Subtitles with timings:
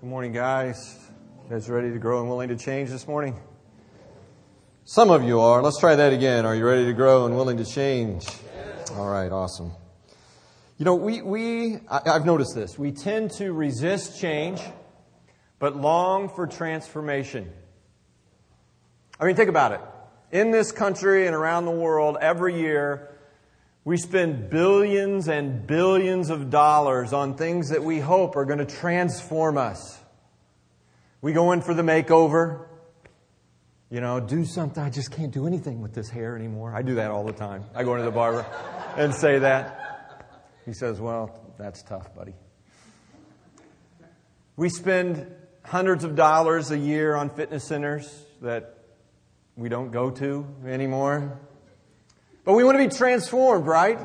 [0.00, 0.98] Good morning, guys.
[1.44, 3.38] You guys ready to grow and willing to change this morning?
[4.86, 5.60] Some of you are.
[5.60, 6.46] Let's try that again.
[6.46, 8.26] Are you ready to grow and willing to change?
[8.94, 9.72] All right, awesome.
[10.78, 12.78] You know, we, we I, I've noticed this.
[12.78, 14.62] We tend to resist change,
[15.58, 17.52] but long for transformation.
[19.20, 19.80] I mean, think about it.
[20.32, 23.18] In this country and around the world, every year,
[23.84, 28.66] we spend billions and billions of dollars on things that we hope are going to
[28.66, 29.98] transform us.
[31.22, 32.66] We go in for the makeover.
[33.90, 34.82] You know, do something.
[34.82, 36.74] I just can't do anything with this hair anymore.
[36.74, 37.64] I do that all the time.
[37.74, 38.46] I go into the barber
[38.96, 40.26] and say that.
[40.64, 42.34] He says, Well, that's tough, buddy.
[44.56, 45.26] We spend
[45.64, 48.78] hundreds of dollars a year on fitness centers that
[49.56, 51.40] we don't go to anymore.
[52.44, 53.98] But we want to be transformed, right?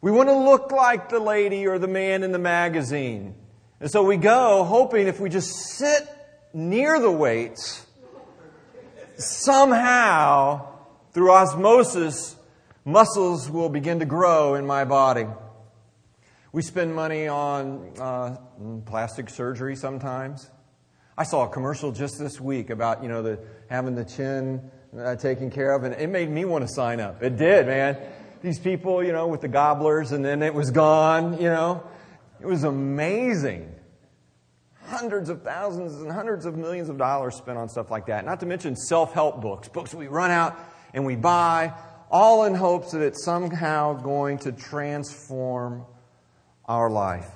[0.00, 3.34] We want to look like the lady or the man in the magazine.
[3.80, 6.08] And so we go hoping if we just sit
[6.52, 7.86] near the weights,
[9.16, 10.68] somehow,
[11.12, 12.36] through osmosis,
[12.84, 15.26] muscles will begin to grow in my body.
[16.52, 18.36] We spend money on uh,
[18.86, 20.50] plastic surgery sometimes.
[21.16, 23.38] I saw a commercial just this week about, you know, the,
[23.68, 27.22] having the chin uh, taken care of, and it made me want to sign up.
[27.22, 27.96] It did, man.
[28.42, 31.84] These people, you know, with the gobblers, and then it was gone, you know.
[32.40, 33.74] It was amazing.
[34.86, 38.24] Hundreds of thousands and hundreds of millions of dollars spent on stuff like that.
[38.24, 40.58] Not to mention self help books, books we run out
[40.94, 41.72] and we buy,
[42.10, 45.84] all in hopes that it's somehow going to transform
[46.64, 47.28] our life.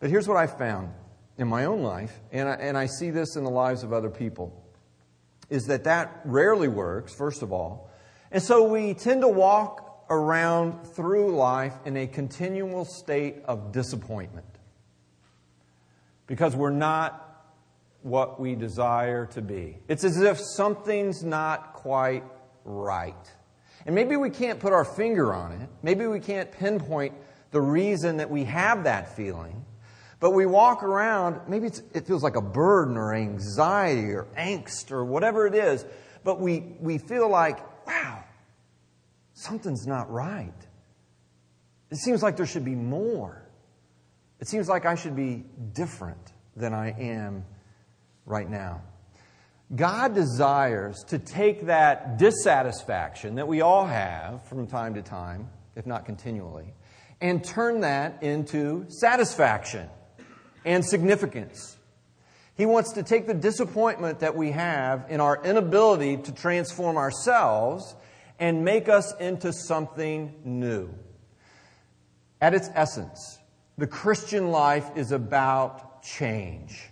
[0.00, 0.90] But here's what I found
[1.36, 4.08] in my own life, and I, and I see this in the lives of other
[4.08, 4.65] people
[5.50, 7.90] is that that rarely works, first of all.
[8.30, 14.46] And so we tend to walk around through life in a continual state of disappointment
[16.26, 17.22] because we're not
[18.02, 19.78] what we desire to be.
[19.88, 22.24] It's as if something's not quite
[22.64, 23.14] right.
[23.84, 25.68] And maybe we can't put our finger on it.
[25.82, 27.14] Maybe we can't pinpoint
[27.50, 29.64] the reason that we have that feeling.
[30.18, 35.04] But we walk around, maybe it feels like a burden or anxiety or angst or
[35.04, 35.84] whatever it is,
[36.24, 38.24] but we, we feel like, wow,
[39.34, 40.54] something's not right.
[41.90, 43.46] It seems like there should be more.
[44.40, 47.44] It seems like I should be different than I am
[48.24, 48.82] right now.
[49.74, 55.86] God desires to take that dissatisfaction that we all have from time to time, if
[55.86, 56.72] not continually,
[57.20, 59.88] and turn that into satisfaction
[60.66, 61.78] and significance.
[62.56, 67.94] He wants to take the disappointment that we have in our inability to transform ourselves
[68.38, 70.90] and make us into something new.
[72.40, 73.38] At its essence,
[73.78, 76.90] the Christian life is about change.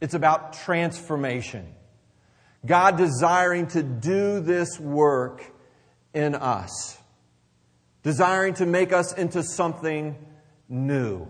[0.00, 1.74] It's about transformation.
[2.66, 5.44] God desiring to do this work
[6.12, 6.98] in us,
[8.02, 10.16] desiring to make us into something
[10.68, 11.28] new.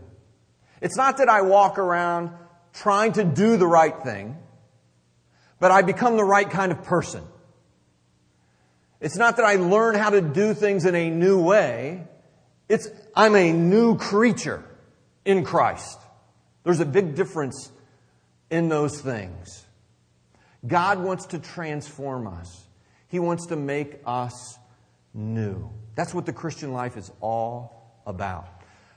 [0.81, 2.31] It's not that I walk around
[2.73, 4.37] trying to do the right thing,
[5.59, 7.23] but I become the right kind of person.
[9.01, 12.07] It's not that I learn how to do things in a new way.
[12.69, 14.65] It's I'm a new creature
[15.25, 15.99] in Christ.
[16.65, 17.71] There's a big difference
[18.51, 19.65] in those things.
[20.67, 22.67] God wants to transform us.
[23.07, 24.59] He wants to make us
[25.15, 25.71] new.
[25.95, 28.49] That's what the Christian life is all about.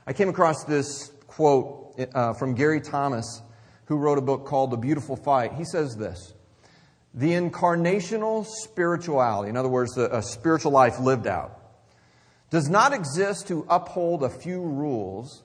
[0.06, 3.40] I came across this quote uh, from Gary Thomas,
[3.86, 5.54] who wrote a book called The Beautiful Fight.
[5.54, 6.34] He says this
[7.14, 11.58] The incarnational spirituality, in other words, a, a spiritual life lived out,
[12.50, 15.42] does not exist to uphold a few rules,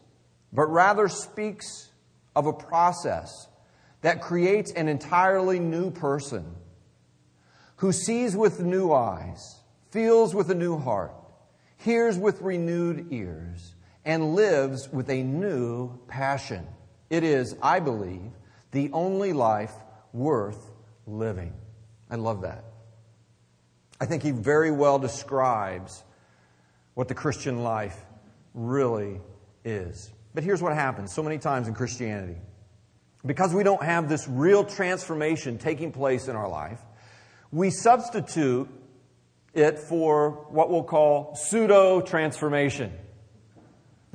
[0.52, 1.90] but rather speaks
[2.36, 3.48] of a process
[4.02, 6.56] that creates an entirely new person
[7.78, 9.62] who sees with new eyes,
[9.92, 11.14] feels with a new heart,
[11.78, 13.74] hears with renewed ears
[14.08, 16.66] and lives with a new passion.
[17.10, 18.32] It is, I believe,
[18.72, 19.74] the only life
[20.14, 20.72] worth
[21.06, 21.54] living.
[22.10, 22.64] I love that.
[24.00, 26.04] I think he very well describes
[26.94, 27.98] what the Christian life
[28.54, 29.20] really
[29.66, 30.10] is.
[30.34, 32.38] But here's what happens so many times in Christianity.
[33.26, 36.80] Because we don't have this real transformation taking place in our life,
[37.52, 38.70] we substitute
[39.54, 42.94] it for what we'll call pseudo transformation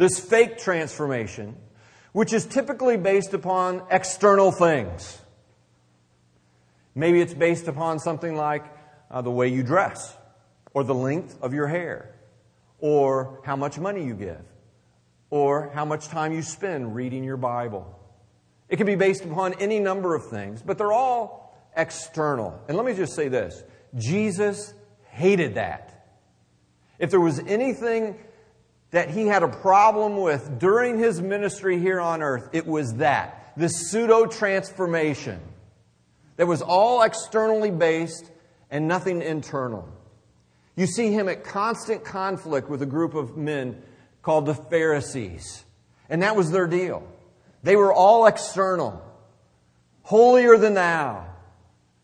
[0.02, 1.54] this fake transformation,
[2.10, 5.22] which is typically based upon external things.
[6.93, 8.64] Maybe it's based upon something like
[9.12, 10.16] uh, the way you dress,
[10.75, 12.16] or the length of your hair,
[12.81, 14.43] or how much money you give,
[15.31, 17.87] or how much time you spend reading your Bible.
[18.69, 22.60] It can be based upon any number of things, but they're all external.
[22.66, 23.62] And let me just say this
[23.94, 24.75] Jesus
[25.10, 26.08] hated that.
[26.99, 28.16] If there was anything
[28.93, 33.53] that he had a problem with during his ministry here on earth, it was that
[33.56, 35.41] this pseudo transformation
[36.37, 38.31] that was all externally based
[38.71, 39.89] and nothing internal.
[40.77, 43.83] You see him at constant conflict with a group of men
[44.23, 45.65] called the Pharisees.
[46.09, 47.06] And that was their deal.
[47.62, 49.03] They were all external,
[50.03, 51.27] holier than thou,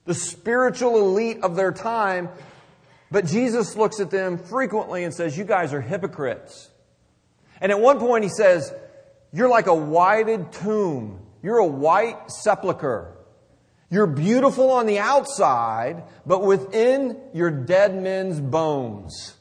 [0.05, 2.29] the spiritual elite of their time.
[3.11, 6.71] But Jesus looks at them frequently and says, You guys are hypocrites.
[7.61, 8.73] And at one point he says,
[9.33, 11.21] You're like a whited tomb.
[11.43, 13.15] You're a white sepulchre.
[13.91, 19.35] You're beautiful on the outside, but within you're dead men's bones.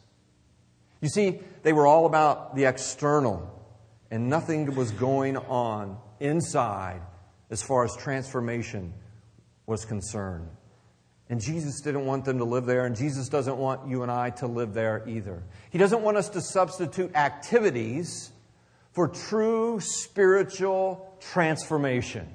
[1.01, 3.53] You see, they were all about the external,
[4.09, 7.01] and nothing was going on inside
[7.49, 8.93] as far as transformation
[9.65, 10.49] was concerned.
[11.29, 14.29] And Jesus didn't want them to live there, and Jesus doesn't want you and I
[14.31, 15.43] to live there either.
[15.69, 18.31] He doesn't want us to substitute activities
[18.93, 22.33] for true spiritual transformation.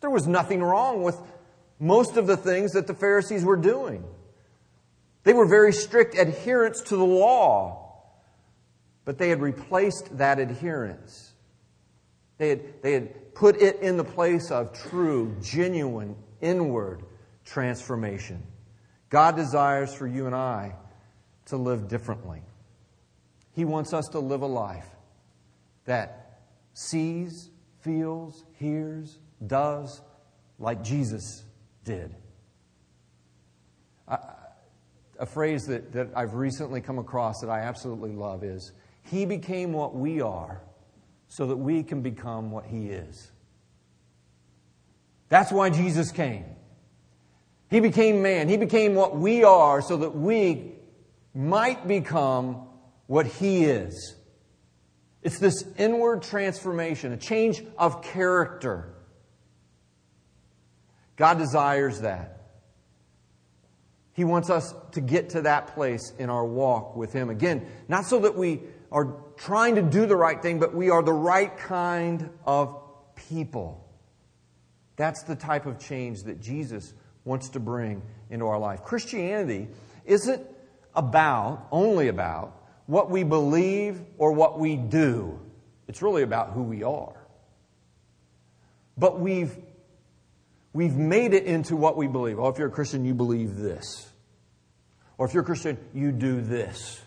[0.00, 1.16] There was nothing wrong with
[1.78, 4.02] most of the things that the Pharisees were doing.
[5.24, 8.02] They were very strict adherents to the law,
[9.04, 11.34] but they had replaced that adherence.
[12.38, 17.02] They had, they had put it in the place of true, genuine, inward
[17.44, 18.42] transformation.
[19.08, 20.74] God desires for you and I
[21.46, 22.42] to live differently.
[23.52, 24.86] He wants us to live a life
[25.84, 26.40] that
[26.72, 27.50] sees,
[27.80, 30.00] feels, hears, does
[30.58, 31.42] like Jesus
[31.84, 32.14] did.
[34.06, 38.72] a phrase that, that I've recently come across that I absolutely love is
[39.02, 40.62] He became what we are
[41.28, 43.30] so that we can become what He is.
[45.28, 46.44] That's why Jesus came.
[47.70, 48.48] He became man.
[48.48, 50.72] He became what we are so that we
[51.32, 52.66] might become
[53.06, 54.16] what He is.
[55.22, 58.92] It's this inward transformation, a change of character.
[61.16, 62.38] God desires that.
[64.14, 67.30] He wants us to get to that place in our walk with Him.
[67.30, 71.02] Again, not so that we are trying to do the right thing, but we are
[71.02, 72.76] the right kind of
[73.14, 73.86] people.
[74.96, 76.92] That's the type of change that Jesus
[77.24, 78.82] wants to bring into our life.
[78.82, 79.68] Christianity
[80.04, 80.46] isn't
[80.94, 82.56] about, only about,
[82.86, 85.38] what we believe or what we do.
[85.86, 87.14] It's really about who we are.
[88.96, 89.56] But we've,
[90.72, 92.38] we've made it into what we believe.
[92.38, 94.10] Oh, if you're a Christian, you believe this.
[95.18, 97.00] Or if you're a Christian, you do this.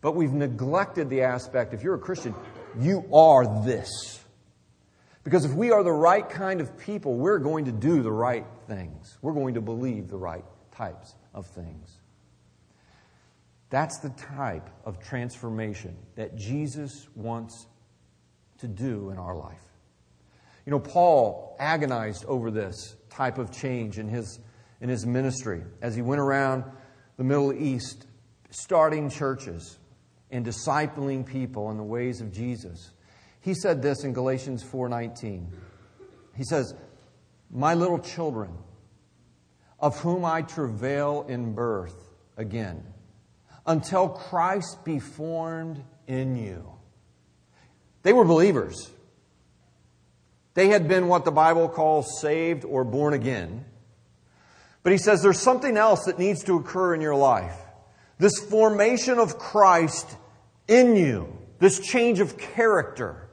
[0.00, 2.34] But we've neglected the aspect if you're a Christian,
[2.78, 4.17] you are this.
[5.28, 8.46] Because if we are the right kind of people, we're going to do the right
[8.66, 9.18] things.
[9.20, 11.98] We're going to believe the right types of things.
[13.68, 17.66] That's the type of transformation that Jesus wants
[18.60, 19.60] to do in our life.
[20.64, 24.38] You know, Paul agonized over this type of change in his,
[24.80, 26.64] in his ministry as he went around
[27.18, 28.06] the Middle East
[28.48, 29.78] starting churches
[30.30, 32.92] and discipling people in the ways of Jesus.
[33.40, 35.52] He said this in Galatians 4:19.
[36.34, 36.74] He says,
[37.50, 38.58] "My little children,
[39.80, 42.94] of whom I travail in birth again,
[43.66, 46.72] until Christ be formed in you."
[48.02, 48.90] They were believers.
[50.54, 53.64] They had been what the Bible calls saved or born again.
[54.82, 57.56] But he says there's something else that needs to occur in your life.
[58.18, 60.16] This formation of Christ
[60.66, 63.27] in you, this change of character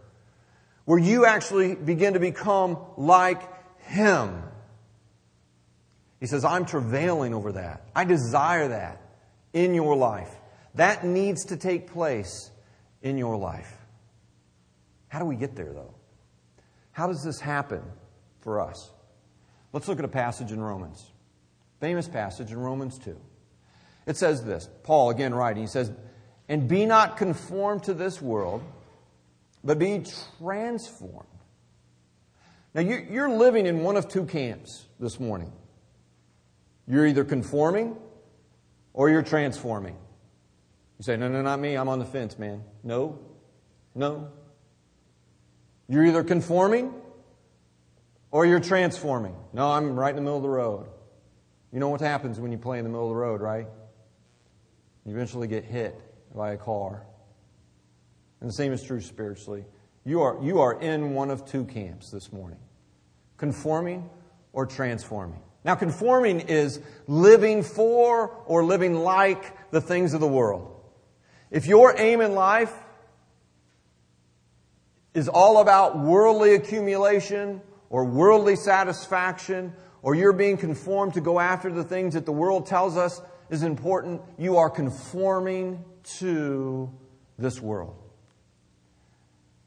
[0.86, 3.42] where you actually begin to become like
[3.82, 4.44] Him.
[6.20, 7.88] He says, I'm travailing over that.
[7.96, 9.02] I desire that
[9.54, 10.34] in your life.
[10.76, 12.50] That needs to take place
[13.02, 13.72] in your life.
[15.08, 15.94] How do we get there, though?
[16.92, 17.82] How does this happen
[18.42, 18.92] for us?
[19.74, 21.12] Let's look at a passage in Romans.
[21.80, 23.20] Famous passage in Romans 2.
[24.06, 25.92] It says this Paul, again, writing, he says,
[26.48, 28.64] And be not conformed to this world
[29.66, 30.04] but be
[30.40, 31.28] transformed.
[32.76, 35.52] Now, you're living in one of two camps this morning.
[36.88, 37.98] You're either conforming
[38.94, 39.96] or you're transforming.
[41.00, 41.76] You say, no, no, not me.
[41.76, 42.64] I'm on the fence, man.
[42.84, 43.20] No,
[43.96, 44.30] no.
[45.88, 46.94] You're either conforming
[48.30, 49.36] or you're transforming.
[49.52, 50.88] No, I'm right in the middle of the road.
[51.72, 53.68] You know what happens when you play in the middle of the road, right?
[55.06, 56.00] You eventually get hit
[56.36, 57.06] by a car.
[58.46, 59.66] And the same is true spiritually.
[60.04, 62.60] You are, you are in one of two camps this morning
[63.38, 64.08] conforming
[64.54, 65.42] or transforming.
[65.64, 70.80] Now, conforming is living for or living like the things of the world.
[71.50, 72.72] If your aim in life
[75.16, 79.74] is all about worldly accumulation or worldly satisfaction,
[80.04, 83.64] or you're being conformed to go after the things that the world tells us is
[83.64, 85.84] important, you are conforming
[86.20, 86.92] to
[87.40, 88.04] this world.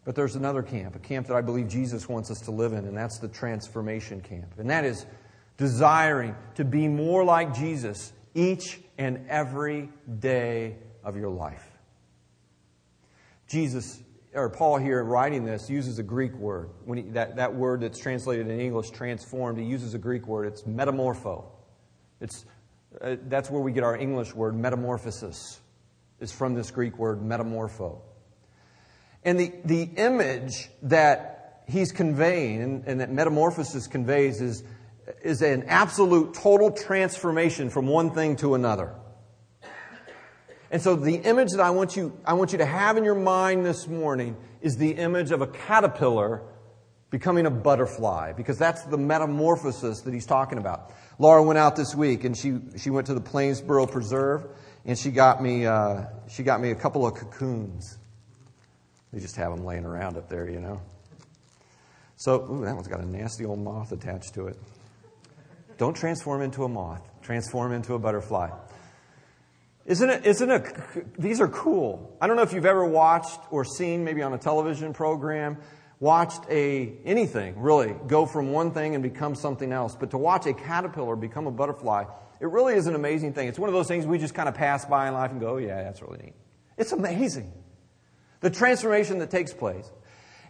[0.08, 2.86] But there's another camp, a camp that I believe Jesus wants us to live in,
[2.86, 4.54] and that's the transformation camp.
[4.56, 5.04] And that is
[5.58, 11.62] desiring to be more like Jesus each and every day of your life.
[13.48, 16.70] Jesus, or Paul here writing this, uses a Greek word.
[16.86, 20.46] When he, that, that word that's translated in English, transformed, he uses a Greek word.
[20.46, 21.44] It's metamorpho.
[22.22, 22.46] It's,
[22.98, 25.60] uh, that's where we get our English word, metamorphosis,
[26.18, 28.00] is from this Greek word, metamorpho.
[29.24, 34.64] And the, the image that he's conveying and, and that metamorphosis conveys is,
[35.22, 38.94] is an absolute total transformation from one thing to another.
[40.70, 43.14] And so the image that I want you, I want you to have in your
[43.14, 46.42] mind this morning is the image of a caterpillar
[47.10, 50.92] becoming a butterfly, because that's the metamorphosis that he's talking about.
[51.18, 54.46] Laura went out this week and she, she went to the Plainsboro Preserve
[54.84, 57.96] and she got me, uh, she got me a couple of cocoons.
[59.12, 60.80] They just have them laying around up there, you know.
[62.16, 64.58] So, ooh, that one's got a nasty old moth attached to it.
[65.78, 67.08] Don't transform into a moth.
[67.22, 68.50] Transform into a butterfly.
[69.86, 72.16] Isn't it, isn't it, these are cool.
[72.20, 75.56] I don't know if you've ever watched or seen, maybe on a television program,
[75.98, 79.96] watched a, anything really, go from one thing and become something else.
[79.98, 82.04] But to watch a caterpillar become a butterfly,
[82.40, 83.48] it really is an amazing thing.
[83.48, 85.54] It's one of those things we just kind of pass by in life and go,
[85.54, 86.34] oh, yeah, that's really neat.
[86.76, 87.50] It's amazing.
[88.40, 89.90] The transformation that takes place.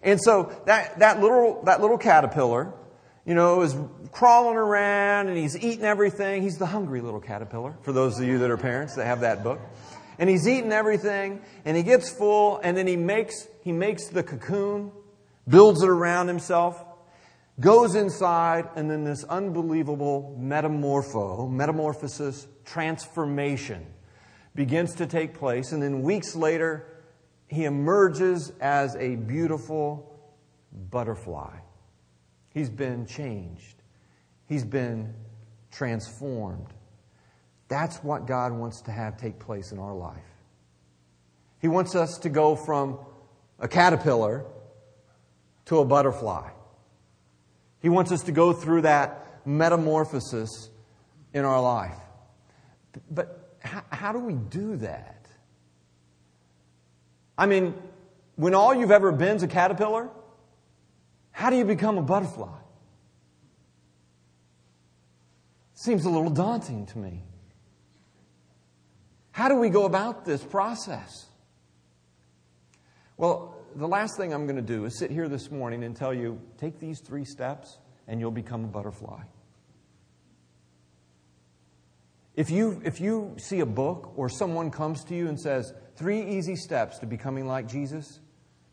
[0.02, 2.72] And so that, that little, that little caterpillar,
[3.24, 3.76] you know, is
[4.12, 6.42] crawling around and he's eating everything.
[6.42, 9.42] He's the hungry little caterpillar, for those of you that are parents that have that
[9.42, 9.60] book.
[10.18, 14.22] And he's eating everything and he gets full and then he makes, he makes the
[14.22, 14.92] cocoon,
[15.46, 16.84] builds it around himself,
[17.60, 23.86] goes inside, and then this unbelievable metamorpho, metamorphosis, transformation
[24.54, 25.72] begins to take place.
[25.72, 26.86] And then weeks later,
[27.48, 30.20] he emerges as a beautiful
[30.90, 31.56] butterfly.
[32.50, 33.82] He's been changed,
[34.46, 35.14] he's been
[35.70, 36.68] transformed.
[37.68, 40.22] That's what God wants to have take place in our life.
[41.60, 42.98] He wants us to go from
[43.58, 44.46] a caterpillar
[45.66, 46.48] to a butterfly.
[47.80, 50.70] He wants us to go through that metamorphosis
[51.32, 51.96] in our life.
[53.10, 55.17] But how, do we do that?
[57.38, 57.74] I mean,
[58.34, 60.10] when all you've ever been is a caterpillar,
[61.30, 62.58] how do you become a butterfly?
[65.74, 67.22] Seems a little daunting to me.
[69.30, 71.26] How do we go about this process?
[73.16, 76.12] Well, the last thing I'm going to do is sit here this morning and tell
[76.12, 77.78] you take these three steps
[78.08, 79.22] and you'll become a butterfly.
[82.38, 86.22] If you, if you see a book or someone comes to you and says, three
[86.36, 88.20] easy steps to becoming like Jesus,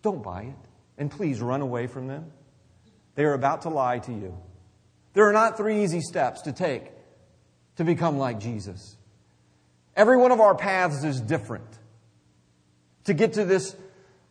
[0.04, 0.70] don't buy it.
[1.00, 2.32] And please run away from them.
[3.16, 4.38] They are about to lie to you.
[5.14, 6.92] There are not three easy steps to take
[7.78, 8.98] to become like Jesus.
[9.96, 11.80] Every one of our paths is different.
[13.06, 13.76] To get to this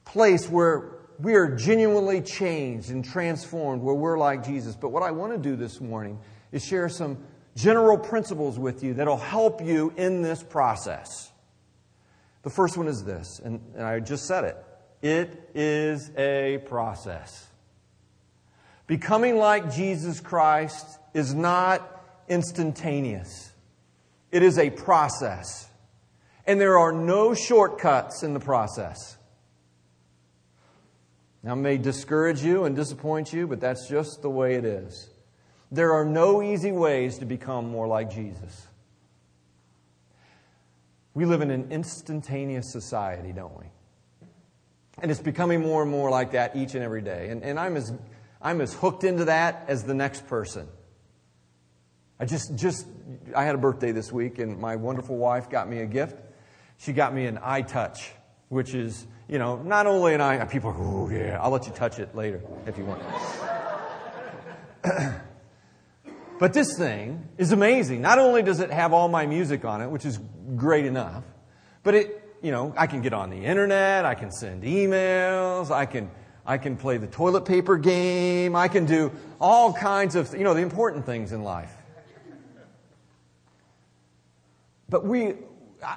[0.04, 4.76] place where we are genuinely changed and transformed, where we're like Jesus.
[4.76, 6.20] But what I want to do this morning
[6.52, 7.18] is share some
[7.56, 11.30] general principles with you that'll help you in this process.
[12.42, 14.56] The first one is this, and, and I just said it
[15.02, 17.46] it is a process.
[18.86, 23.52] Becoming like Jesus Christ is not instantaneous,
[24.30, 25.68] it is a process.
[26.46, 29.16] And there are no shortcuts in the process.
[31.42, 35.08] Now, may discourage you and disappoint you, but that's just the way it is.
[35.70, 38.66] There are no easy ways to become more like Jesus.
[41.14, 43.66] We live in an instantaneous society, don't we?
[44.98, 47.28] And it's becoming more and more like that each and every day.
[47.30, 47.92] And, and I'm as
[48.44, 50.68] I'm as hooked into that as the next person.
[52.20, 52.86] I just, just,
[53.34, 56.20] I had a birthday this week, and my wonderful wife got me a gift.
[56.76, 58.06] She got me an iTouch,
[58.50, 61.72] which is, you know, not only an eye, people are, oh, yeah, I'll let you
[61.72, 63.02] touch it later if you want.
[66.38, 68.00] but this thing is amazing.
[68.00, 70.18] Not only does it have all my music on it, which is
[70.56, 71.24] great enough,
[71.82, 75.86] but it, you know, I can get on the internet, I can send emails, I
[75.86, 76.10] can
[76.46, 78.54] I can play the toilet paper game.
[78.54, 81.74] I can do all kinds of, you know, the important things in life.
[84.88, 85.34] But we,
[85.82, 85.96] I,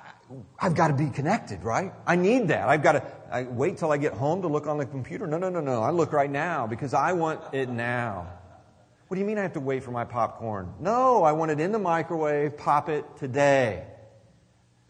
[0.58, 1.92] have got to be connected, right?
[2.06, 2.70] I need that.
[2.70, 5.28] I've got to I wait till I get home to look on the computer.
[5.28, 5.84] No, no, no, no.
[5.84, 8.28] I look right now because I want it now.
[9.08, 10.74] What do you mean I have to wait for my popcorn?
[10.80, 13.86] No, I want it in the microwave, pop it today.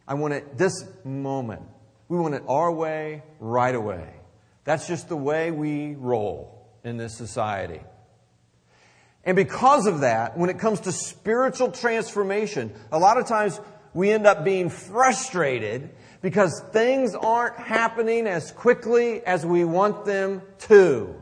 [0.07, 1.62] I want it this moment.
[2.07, 4.09] We want it our way, right away.
[4.63, 7.81] That's just the way we roll in this society.
[9.24, 13.59] And because of that, when it comes to spiritual transformation, a lot of times
[13.93, 15.89] we end up being frustrated
[16.21, 21.13] because things aren't happening as quickly as we want them to.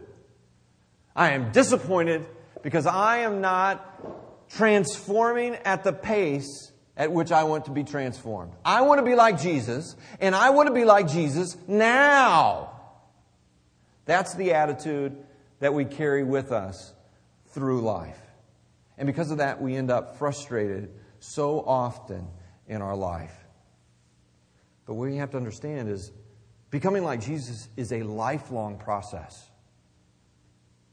[1.16, 2.26] I am disappointed
[2.66, 8.54] because I am not transforming at the pace at which I want to be transformed.
[8.66, 12.72] I want to be like Jesus, and I want to be like Jesus now.
[14.06, 15.16] That's the attitude
[15.60, 16.92] that we carry with us
[17.50, 18.18] through life.
[18.98, 22.28] And because of that, we end up frustrated so often
[22.68, 23.46] in our life.
[24.88, 26.12] But what you have to understand is
[26.72, 29.52] becoming like Jesus is a lifelong process.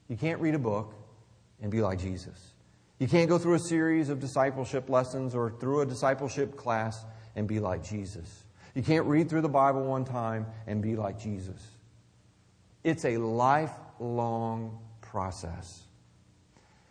[0.09, 0.97] You can't read a book
[1.63, 2.53] and be like Jesus.
[2.99, 7.05] You can't go through a series of discipleship lessons or through a discipleship class
[7.35, 8.45] and be like Jesus.
[8.75, 11.61] You can't read through the Bible one time and be like Jesus.
[12.85, 15.85] It's a lifelong process.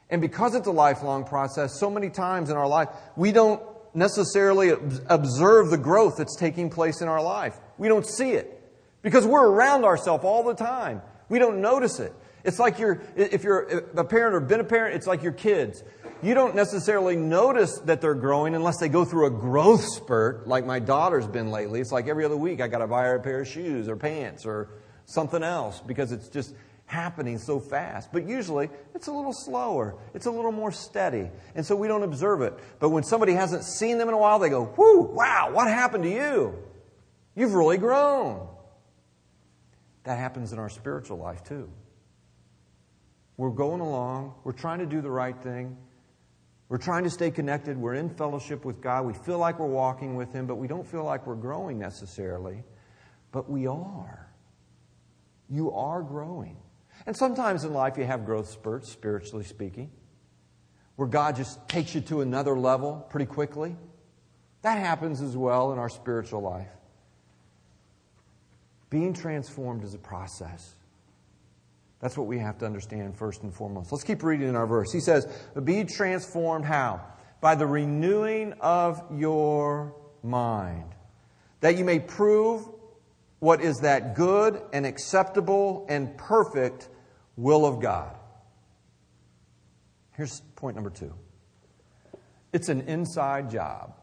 [0.10, 3.62] And because it's a lifelong process, so many times in our life, we don't
[3.94, 4.72] necessarily
[5.08, 7.58] observe the growth that's taking place in our life.
[7.78, 8.62] We don't see it
[9.02, 11.02] because we're around ourselves all the time.
[11.30, 12.14] We don't notice it.
[12.44, 13.62] It's like you're, if you're
[13.96, 15.84] a parent or been a parent, it's like your kids.
[16.24, 20.66] You don't necessarily notice that they're growing unless they go through a growth spurt, like
[20.66, 21.82] my daughter's been lately.
[21.82, 23.96] It's like every other week I got to buy her a pair of shoes or
[23.96, 24.70] pants or
[25.06, 26.54] something else because it's just
[26.86, 28.12] happening so fast.
[28.12, 31.30] But usually it's a little slower, it's a little more steady.
[31.56, 32.54] And so we don't observe it.
[32.80, 36.04] But when somebody hasn't seen them in a while, they go, Whoo, wow, what happened
[36.04, 36.56] to you?
[37.36, 38.48] You've really grown.
[40.04, 41.70] That happens in our spiritual life too.
[43.38, 45.78] We're going along, we're trying to do the right thing.
[46.72, 47.78] We're trying to stay connected.
[47.78, 49.06] We're in fellowship with God.
[49.06, 52.64] We feel like we're walking with Him, but we don't feel like we're growing necessarily.
[53.34, 54.32] But we are.
[55.50, 56.56] You are growing.
[57.06, 59.92] And sometimes in life you have growth spurts, spiritually speaking,
[60.96, 63.76] where God just takes you to another level pretty quickly.
[64.62, 66.70] That happens as well in our spiritual life.
[68.90, 70.76] Being transformed is a process.
[72.02, 73.92] That's what we have to understand first and foremost.
[73.92, 74.92] Let's keep reading in our verse.
[74.92, 75.28] He says,
[75.64, 77.02] Be transformed how?
[77.42, 80.96] By the renewing of your mind,
[81.62, 82.68] that you may prove
[83.40, 86.90] what is that good and acceptable and perfect
[87.36, 88.16] will of God.
[90.14, 91.14] Here's point number two
[92.54, 93.96] it's an inside job.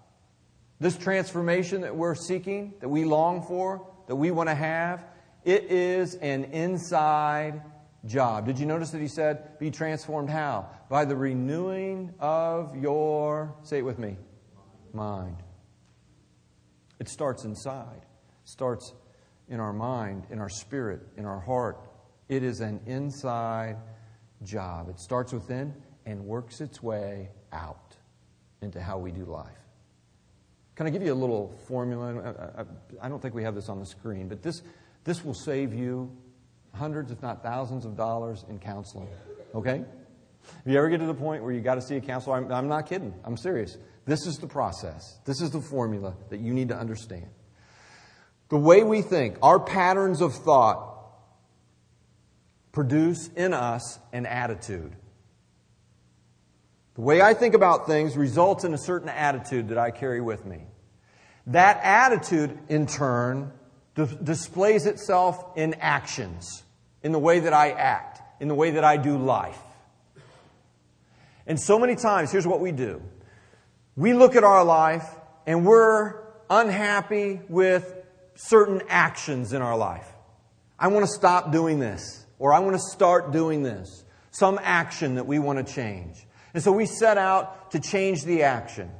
[0.81, 5.05] This transformation that we're seeking, that we long for, that we want to have,
[5.45, 7.61] it is an inside
[8.05, 8.47] job.
[8.47, 10.71] Did you notice that he said, be transformed how?
[10.89, 14.17] By the renewing of your, say it with me,
[14.93, 15.37] mind.
[16.99, 18.01] It starts inside.
[18.03, 18.93] It starts
[19.49, 21.81] in our mind, in our spirit, in our heart.
[22.29, 23.77] It is an inside
[24.43, 24.89] job.
[24.89, 25.75] It starts within
[26.07, 27.97] and works its way out
[28.63, 29.47] into how we do life.
[30.75, 32.67] Can I give you a little formula?
[33.01, 34.63] I don't think we have this on the screen, but this,
[35.05, 36.17] this will save you
[36.73, 39.09] hundreds, if not thousands, of dollars in counseling.
[39.55, 39.85] Okay?
[40.65, 42.53] If you ever get to the point where you got to see a counselor, I'm,
[42.53, 43.15] I'm not kidding.
[43.25, 43.77] I'm serious.
[44.07, 45.19] This is the process.
[45.25, 47.29] This is the formula that you need to understand.
[48.49, 50.97] The way we think, our patterns of thought,
[52.73, 54.97] produce in us an attitude.
[56.95, 60.47] The way I think about things results in a certain attitude that I carry with
[60.47, 60.65] me.
[61.49, 63.53] That attitude, in turn,
[64.07, 66.63] displays itself in actions,
[67.03, 69.59] in the way that I act, in the way that I do life.
[71.47, 73.03] And so many times, here's what we do
[73.97, 75.07] we look at our life
[75.47, 76.15] and we're
[76.49, 77.95] unhappy with
[78.35, 80.07] certain actions in our life.
[80.79, 84.05] I want to stop doing this, or I want to start doing this.
[84.31, 86.25] Some action that we want to change.
[86.55, 88.91] And so we set out to change the action.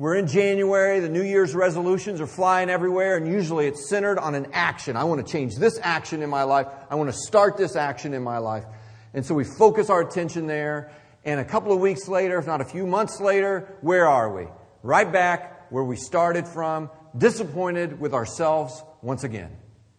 [0.00, 4.34] We're in January, the New Year's resolutions are flying everywhere, and usually it's centered on
[4.34, 4.96] an action.
[4.96, 6.68] I want to change this action in my life.
[6.88, 8.64] I want to start this action in my life.
[9.12, 10.90] And so we focus our attention there,
[11.22, 14.46] and a couple of weeks later, if not a few months later, where are we?
[14.82, 19.54] Right back where we started from, disappointed with ourselves once again.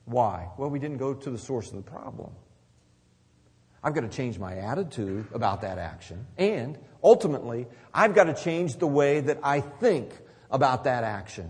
[0.05, 0.47] Why?
[0.57, 2.31] Well, we didn't go to the source of the problem.
[3.83, 6.25] I've got to change my attitude about that action.
[6.39, 10.11] And ultimately, I've got to change the way that I think
[10.49, 11.49] about that action.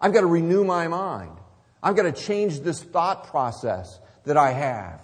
[0.00, 1.36] I've got to renew my mind.
[1.82, 5.02] I've got to change this thought process that I have.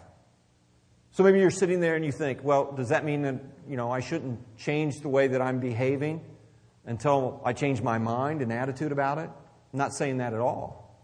[1.13, 3.91] So maybe you're sitting there and you think, well, does that mean that, you know,
[3.91, 6.23] I shouldn't change the way that I'm behaving
[6.85, 9.31] until I change my mind and attitude about it?
[9.73, 10.95] I'm not saying that at all.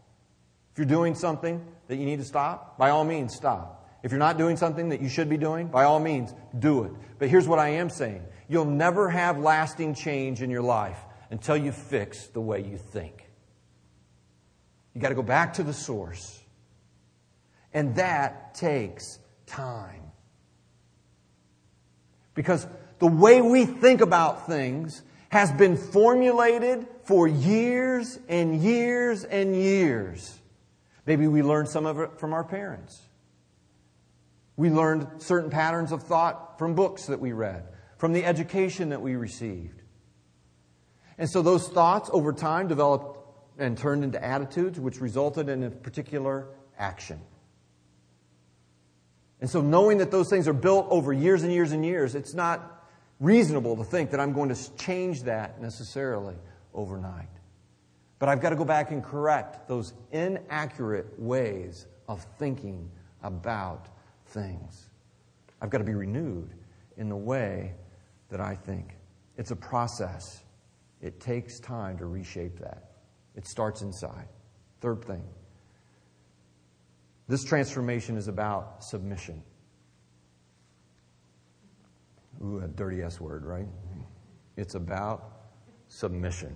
[0.72, 3.81] If you're doing something that you need to stop, by all means, stop.
[4.02, 6.92] If you're not doing something that you should be doing, by all means, do it.
[7.18, 10.98] But here's what I am saying you'll never have lasting change in your life
[11.30, 13.28] until you fix the way you think.
[14.94, 16.40] You got to go back to the source.
[17.72, 20.02] And that takes time.
[22.34, 22.66] Because
[22.98, 30.38] the way we think about things has been formulated for years and years and years.
[31.06, 33.00] Maybe we learned some of it from our parents.
[34.56, 37.64] We learned certain patterns of thought from books that we read,
[37.96, 39.82] from the education that we received.
[41.18, 43.18] And so those thoughts over time developed
[43.58, 47.20] and turned into attitudes, which resulted in a particular action.
[49.40, 52.32] And so, knowing that those things are built over years and years and years, it's
[52.32, 52.88] not
[53.18, 56.36] reasonable to think that I'm going to change that necessarily
[56.72, 57.28] overnight.
[58.20, 62.88] But I've got to go back and correct those inaccurate ways of thinking
[63.22, 63.88] about
[64.32, 64.90] things.
[65.60, 66.50] I've got to be renewed
[66.96, 67.74] in the way
[68.30, 68.96] that I think.
[69.36, 70.42] It's a process,
[71.00, 72.90] it takes time to reshape that.
[73.34, 74.28] It starts inside.
[74.80, 75.22] Third thing
[77.28, 79.42] this transformation is about submission.
[82.44, 83.68] Ooh, a dirty S word, right?
[84.56, 85.30] It's about
[85.88, 86.54] submission.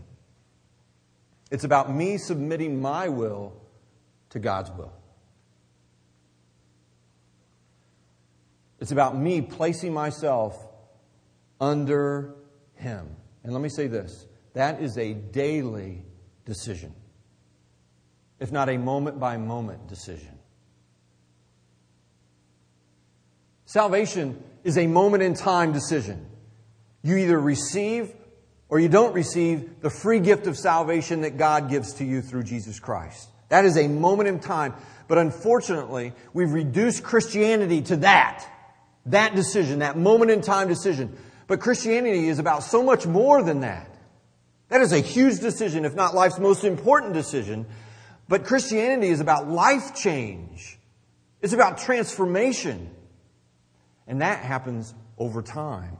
[1.50, 3.54] It's about me submitting my will
[4.30, 4.92] to God's will.
[8.80, 10.56] It's about me placing myself
[11.60, 12.34] under
[12.74, 13.08] Him.
[13.42, 16.02] And let me say this that is a daily
[16.44, 16.94] decision,
[18.40, 20.38] if not a moment by moment decision.
[23.66, 26.26] Salvation is a moment in time decision.
[27.02, 28.12] You either receive
[28.68, 32.44] or you don't receive the free gift of salvation that God gives to you through
[32.44, 33.28] Jesus Christ.
[33.48, 34.74] That is a moment in time.
[35.08, 38.46] But unfortunately, we've reduced Christianity to that.
[39.06, 41.16] That decision, that moment in time decision.
[41.46, 43.88] But Christianity is about so much more than that.
[44.68, 47.66] That is a huge decision, if not life's most important decision.
[48.28, 50.78] But Christianity is about life change.
[51.40, 52.90] It's about transformation.
[54.08, 55.96] And that happens over time.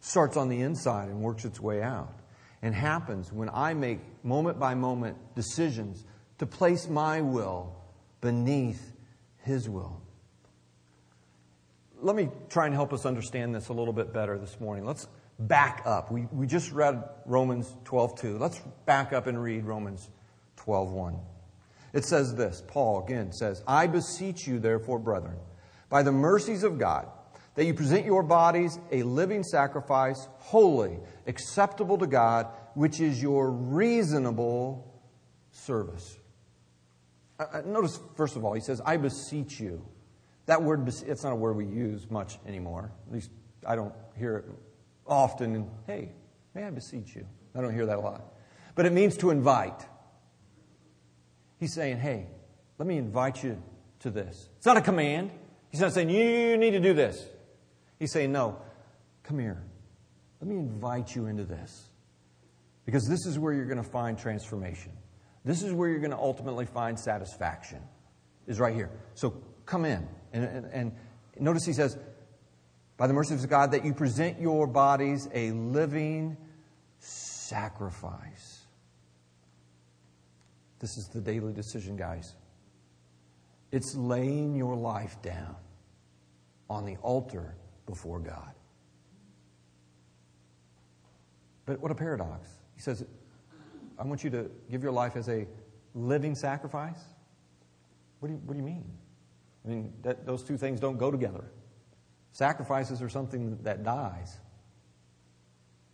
[0.00, 2.12] Starts on the inside and works its way out.
[2.60, 6.04] And happens when I make moment by moment decisions
[6.38, 7.74] to place my will
[8.20, 8.92] beneath
[9.38, 10.00] His will.
[12.02, 14.84] Let me try and help us understand this a little bit better this morning.
[14.84, 15.06] Let's
[15.38, 16.10] back up.
[16.10, 18.38] We, we just read Romans 12:2.
[18.38, 20.10] Let's back up and read Romans
[20.56, 21.18] 12:1.
[21.92, 22.62] It says this.
[22.66, 25.38] Paul again says, "I beseech you therefore, brethren,
[25.88, 27.08] by the mercies of God,
[27.54, 33.50] that you present your bodies a living sacrifice, holy, acceptable to God, which is your
[33.50, 34.92] reasonable
[35.50, 36.18] service.
[37.38, 39.84] Uh, uh, notice, first of all, he says, I beseech you.
[40.46, 42.92] That word, it's not a word we use much anymore.
[43.06, 43.30] At least
[43.66, 44.44] I don't hear it
[45.06, 45.70] often.
[45.86, 46.10] hey,
[46.54, 47.26] may I beseech you?
[47.54, 48.34] I don't hear that a lot.
[48.74, 49.86] But it means to invite.
[51.58, 52.26] He's saying, hey,
[52.78, 53.62] let me invite you
[54.00, 54.48] to this.
[54.56, 55.30] It's not a command.
[55.70, 57.24] He's not saying, you need to do this.
[57.98, 58.58] He's saying, no,
[59.22, 59.62] come here.
[60.40, 61.88] Let me invite you into this.
[62.84, 64.92] Because this is where you're going to find transformation.
[65.44, 67.80] This is where you're going to ultimately find satisfaction,
[68.46, 68.90] is right here.
[69.14, 69.30] So
[69.66, 70.08] come in.
[70.32, 70.92] And, and, and
[71.38, 71.96] notice he says,
[72.96, 76.36] by the mercies of God, that you present your bodies a living
[76.98, 78.60] sacrifice.
[80.78, 82.34] This is the daily decision, guys.
[83.70, 85.56] It's laying your life down
[86.68, 87.54] on the altar
[87.86, 88.52] before God.
[91.66, 92.48] But what a paradox.
[92.74, 93.04] He says,
[93.98, 95.46] I want you to give your life as a
[95.94, 97.00] living sacrifice.
[98.20, 98.84] What do you, what do you mean?
[99.64, 101.44] I mean, that, those two things don't go together.
[102.32, 104.38] Sacrifices are something that dies.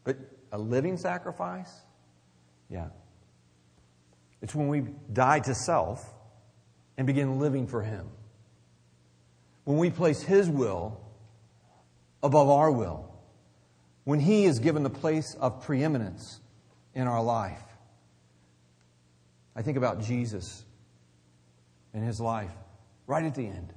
[0.04, 0.16] But
[0.52, 1.70] a living sacrifice?
[2.70, 2.88] Yeah.
[4.40, 6.04] It's when we die to self
[6.96, 8.08] and begin living for Him.
[9.64, 11.00] When we place His will
[12.22, 13.12] above our will.
[14.04, 16.40] When He is given the place of preeminence
[16.94, 17.62] in our life.
[19.54, 20.64] I think about Jesus
[21.92, 22.52] and His life
[23.08, 23.72] right at the end.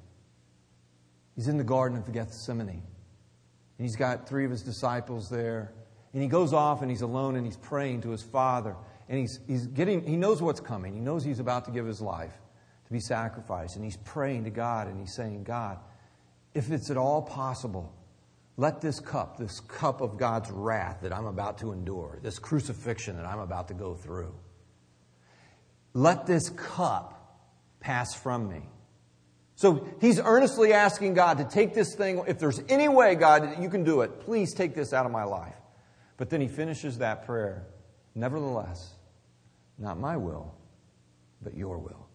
[1.36, 2.70] He's in the Garden of Gethsemane.
[2.70, 5.74] And he's got three of his disciples there.
[6.14, 8.76] And he goes off and he's alone and he's praying to his Father.
[9.10, 10.94] And he's, he's getting, he knows what's coming.
[10.94, 12.34] He knows he's about to give his life
[12.86, 13.78] to be sacrificed.
[13.78, 15.80] And he's praying to God and he's saying, God,
[16.54, 17.96] if it's at all possible,
[18.58, 23.16] let this cup, this cup of God's wrath that I'm about to endure, this crucifixion
[23.16, 24.36] that I'm about to go through,
[25.94, 27.48] let this cup
[27.80, 28.62] pass from me.
[29.62, 32.24] So he's earnestly asking God to take this thing.
[32.28, 35.12] If there's any way, God, that you can do it, please take this out of
[35.12, 35.54] my life.
[36.18, 37.68] But then he finishes that prayer.
[38.16, 38.96] Nevertheless,
[39.78, 40.56] not my will,
[41.44, 42.08] but your will.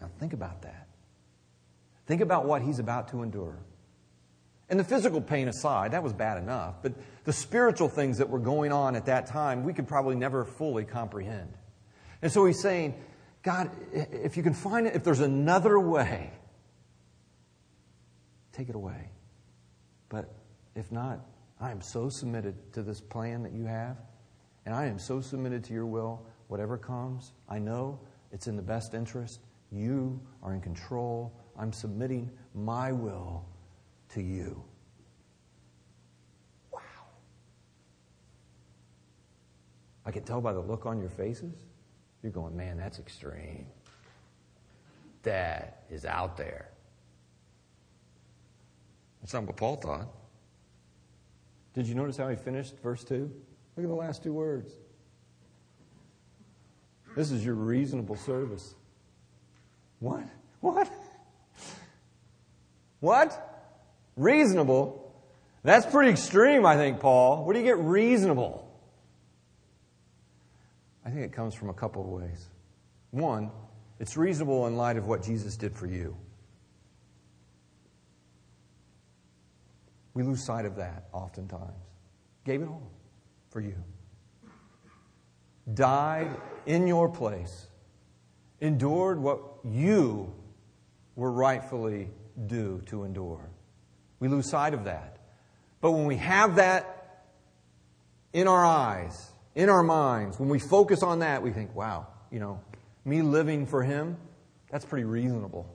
[0.00, 0.86] Now think about that.
[2.06, 3.58] Think about what he's about to endure.
[4.70, 6.92] And the physical pain aside, that was bad enough, but
[7.24, 10.84] the spiritual things that were going on at that time, we could probably never fully
[10.84, 11.52] comprehend.
[12.22, 12.94] And so he's saying,
[13.42, 16.30] God, if you can find it, if there's another way,
[18.58, 19.08] take it away.
[20.08, 20.34] But
[20.74, 21.20] if not,
[21.60, 23.96] I am so submitted to this plan that you have,
[24.66, 28.00] and I am so submitted to your will, whatever comes, I know
[28.32, 29.40] it's in the best interest.
[29.70, 31.32] You are in control.
[31.58, 33.44] I'm submitting my will
[34.10, 34.62] to you.
[36.72, 36.80] Wow.
[40.04, 41.54] I can tell by the look on your faces.
[42.22, 43.66] You're going, man, that's extreme.
[45.22, 46.70] That is out there.
[49.20, 50.08] That's not what Paul thought.
[51.74, 53.30] Did you notice how he finished verse 2?
[53.76, 54.72] Look at the last two words.
[57.16, 58.74] This is your reasonable service.
[60.00, 60.24] What?
[60.60, 60.90] What?
[63.00, 63.70] What?
[64.16, 65.12] Reasonable?
[65.62, 67.44] That's pretty extreme, I think, Paul.
[67.44, 68.68] Where do you get reasonable?
[71.04, 72.48] I think it comes from a couple of ways.
[73.10, 73.50] One,
[73.98, 76.16] it's reasonable in light of what Jesus did for you.
[80.18, 81.78] We lose sight of that oftentimes.
[82.44, 82.90] Gave it all
[83.50, 83.76] for you.
[85.72, 86.28] Died
[86.66, 87.68] in your place.
[88.60, 90.34] Endured what you
[91.14, 92.10] were rightfully
[92.48, 93.48] due to endure.
[94.18, 95.18] We lose sight of that.
[95.80, 97.22] But when we have that
[98.32, 102.40] in our eyes, in our minds, when we focus on that, we think, wow, you
[102.40, 102.60] know,
[103.04, 104.16] me living for Him,
[104.68, 105.72] that's pretty reasonable.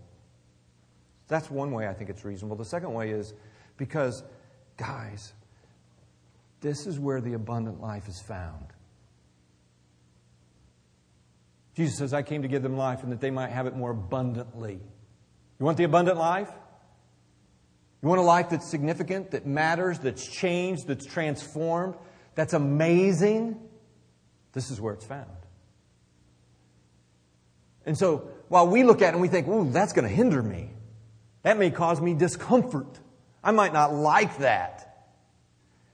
[1.30, 2.58] That's one way I think it's reasonable.
[2.58, 3.34] The second way is
[3.78, 4.22] because,
[4.86, 5.34] guys,
[6.60, 8.66] this is where the abundant life is found.
[11.76, 13.92] Jesus says, I came to give them life and that they might have it more
[13.92, 14.80] abundantly.
[15.60, 16.50] You want the abundant life?
[18.02, 21.96] You want a life that's significant, that matters, that's changed, that's transformed,
[22.36, 23.58] that's amazing?
[24.52, 25.30] This is where it's found.
[27.86, 30.44] And so, while we look at it and we think, ooh, that's going to hinder
[30.44, 30.72] me,
[31.44, 33.00] that may cause me discomfort.
[33.44, 35.08] I might not like that.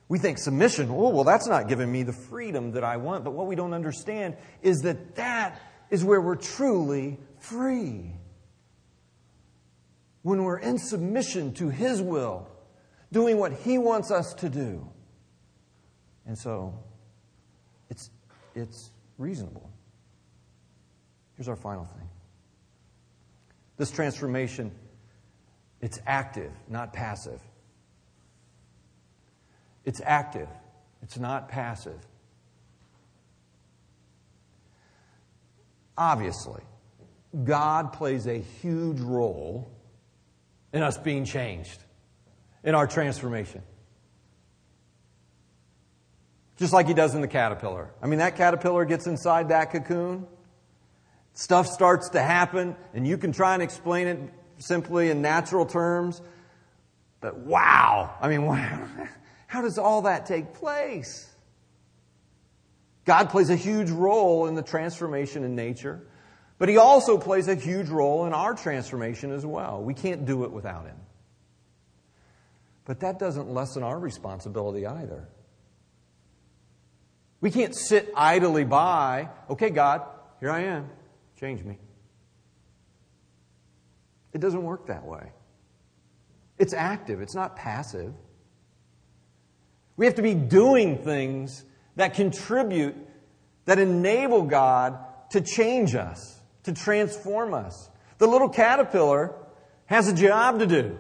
[0.08, 3.24] We think submission, oh, well, that's not giving me the freedom that I want.
[3.24, 8.16] But what we don't understand is that that is where we're truly free.
[10.24, 12.48] When we're in submission to His will,
[13.12, 14.88] doing what He wants us to do.
[16.26, 16.74] And so,
[17.90, 18.10] it's,
[18.56, 19.70] it's reasonable.
[21.36, 22.10] Here's our final thing
[23.78, 24.72] this transformation,
[25.82, 27.42] it's active, not passive.
[29.86, 30.50] It's active,
[31.02, 32.00] it's not passive.
[35.98, 36.62] Obviously,
[37.44, 39.72] God plays a huge role
[40.74, 41.84] in us being changed,
[42.64, 43.64] in our transformation.
[46.58, 47.90] Just like he does in the caterpillar.
[48.02, 50.28] I mean, that caterpillar gets inside that cocoon,
[51.34, 56.22] stuff starts to happen, and you can try and explain it simply in natural terms,
[57.22, 58.16] but wow!
[58.22, 58.46] I mean.
[59.50, 61.28] How does all that take place?
[63.04, 66.06] God plays a huge role in the transformation in nature,
[66.60, 69.82] but He also plays a huge role in our transformation as well.
[69.82, 70.98] We can't do it without Him.
[72.86, 75.28] But that doesn't lessen our responsibility either.
[77.42, 80.04] We can't sit idly by, okay, God,
[80.40, 80.92] here I am,
[81.40, 81.80] change me.
[84.34, 85.32] It doesn't work that way.
[86.58, 88.14] It's active, it's not passive.
[89.96, 91.64] We have to be doing things
[91.96, 92.96] that contribute,
[93.66, 94.98] that enable God
[95.32, 97.90] to change us, to transform us.
[98.18, 99.34] The little caterpillar
[99.86, 100.98] has a job to do.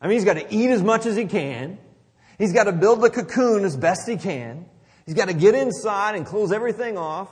[0.00, 1.78] I mean, he's got to eat as much as he can.
[2.38, 4.66] He's got to build the cocoon as best he can.
[5.06, 7.28] He's got to get inside and close everything off.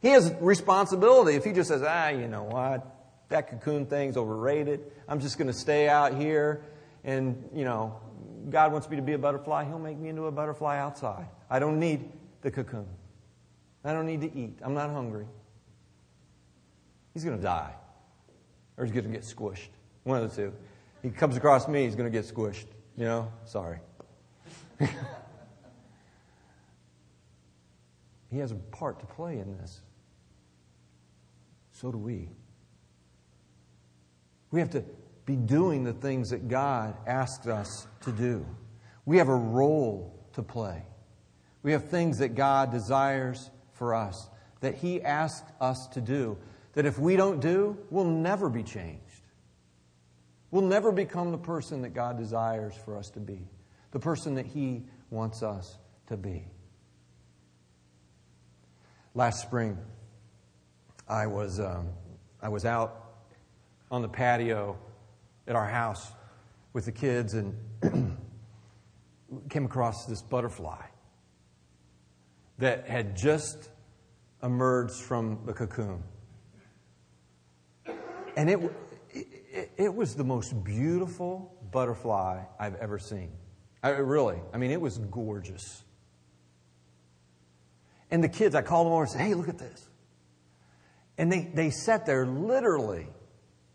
[0.00, 1.36] He has responsibility.
[1.36, 2.99] If he just says, ah, you know what?
[3.30, 4.92] That cocoon thing's overrated.
[5.08, 6.62] I'm just going to stay out here
[7.02, 7.98] and, you know,
[8.48, 11.26] God wants me to be a butterfly, He'll make me into a butterfly outside.
[11.48, 12.10] I don't need
[12.42, 12.86] the cocoon.
[13.84, 14.58] I don't need to eat.
[14.62, 15.26] I'm not hungry.
[17.14, 17.74] He's going to die,
[18.76, 19.68] or he's going to get squished.
[20.04, 20.52] One of the two.
[21.02, 22.66] He comes across me, he's going to get squished.
[22.96, 23.78] You know, sorry.
[28.30, 29.80] he has a part to play in this.
[31.72, 32.28] So do we.
[34.50, 34.84] We have to
[35.26, 38.44] be doing the things that God asked us to do.
[39.04, 40.84] We have a role to play.
[41.62, 44.28] We have things that God desires for us,
[44.60, 46.38] that He asked us to do,
[46.72, 49.04] that if we don't do, we'll never be changed.
[50.50, 53.48] We'll never become the person that God desires for us to be,
[53.92, 56.48] the person that He wants us to be.
[59.14, 59.78] Last spring,
[61.08, 61.88] I was, um,
[62.40, 63.09] I was out
[63.90, 64.78] on the patio
[65.46, 66.12] at our house
[66.72, 67.54] with the kids and
[69.50, 70.82] came across this butterfly
[72.58, 73.70] that had just
[74.42, 76.02] emerged from the cocoon.
[78.36, 78.60] And it,
[79.10, 83.32] it, it was the most beautiful butterfly I've ever seen.
[83.82, 85.82] I, really, I mean, it was gorgeous.
[88.10, 89.88] And the kids, I called them over and said, hey, look at this.
[91.16, 93.06] And they, they sat there literally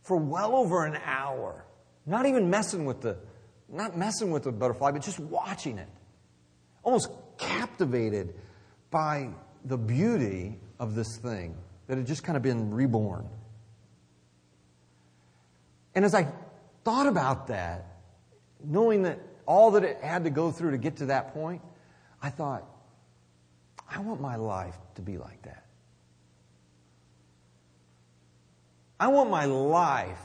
[0.05, 1.65] for well over an hour,
[2.05, 3.17] not even messing with the,
[3.67, 5.89] not messing with the butterfly, but just watching it.
[6.83, 8.35] Almost captivated
[8.91, 9.31] by
[9.65, 13.27] the beauty of this thing that had just kind of been reborn.
[15.95, 16.27] And as I
[16.83, 17.97] thought about that,
[18.63, 21.63] knowing that all that it had to go through to get to that point,
[22.21, 22.63] I thought,
[23.89, 25.64] I want my life to be like that.
[28.99, 30.21] I want my life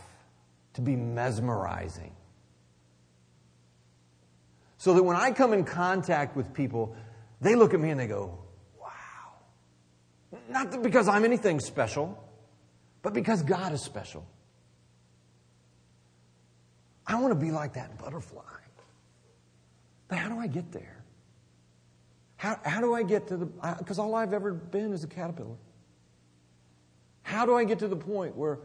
[0.74, 2.14] to be mesmerizing.
[4.78, 6.96] So that when I come in contact with people,
[7.40, 8.38] they look at me and they go,
[8.80, 8.88] wow.
[10.48, 12.22] Not because I'm anything special,
[13.02, 14.26] but because God is special.
[17.06, 18.42] I want to be like that butterfly.
[20.09, 21.04] But how do I get there?
[22.37, 23.46] How, how do I get to the,
[23.78, 25.56] because all I've ever been is a caterpillar.
[27.30, 28.58] How do I get to the point where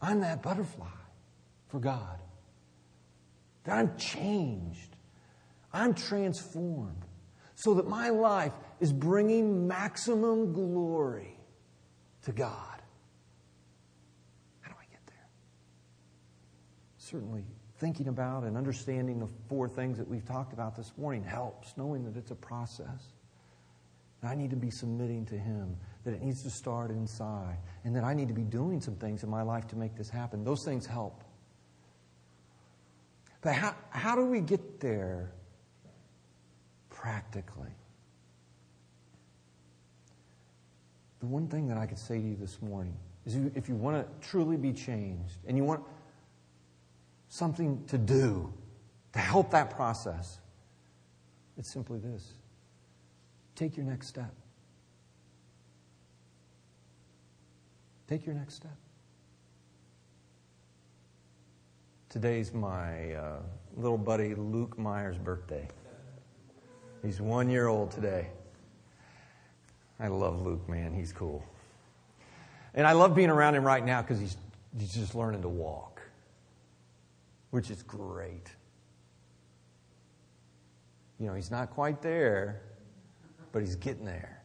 [0.00, 0.86] I'm that butterfly
[1.66, 2.18] for God?
[3.64, 4.96] That I'm changed.
[5.74, 7.04] I'm transformed
[7.54, 11.38] so that my life is bringing maximum glory
[12.22, 12.80] to God.
[14.62, 15.28] How do I get there?
[16.96, 17.44] Certainly,
[17.76, 22.04] thinking about and understanding the four things that we've talked about this morning helps, knowing
[22.04, 23.12] that it's a process.
[24.22, 28.04] I need to be submitting to Him, that it needs to start inside, and that
[28.04, 30.44] I need to be doing some things in my life to make this happen.
[30.44, 31.22] Those things help.
[33.40, 35.32] But how, how do we get there
[36.90, 37.70] practically?
[41.20, 43.96] The one thing that I could say to you this morning is if you want
[43.96, 45.82] to truly be changed and you want
[47.28, 48.52] something to do
[49.12, 50.38] to help that process,
[51.56, 52.32] it's simply this
[53.54, 54.32] take your next step.
[58.08, 58.76] Take your next step.
[62.08, 63.40] Today's my uh,
[63.76, 65.68] little buddy Luke Meyer's birthday.
[67.02, 68.28] He's one year old today.
[70.00, 70.94] I love Luke, man.
[70.94, 71.44] He's cool.
[72.74, 74.36] And I love being around him right now because he's,
[74.78, 75.88] he's just learning to walk
[77.50, 78.50] which is great.
[81.18, 82.62] You know, he's not quite there,
[83.52, 84.37] but he's getting there.